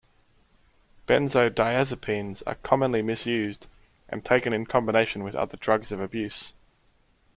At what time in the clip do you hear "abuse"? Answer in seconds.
6.01-6.53